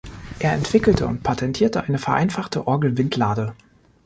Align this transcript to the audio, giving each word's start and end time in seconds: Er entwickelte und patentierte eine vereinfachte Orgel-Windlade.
Er 0.39 0.53
entwickelte 0.53 1.05
und 1.05 1.21
patentierte 1.21 1.83
eine 1.83 1.99
vereinfachte 1.99 2.65
Orgel-Windlade. 2.65 3.53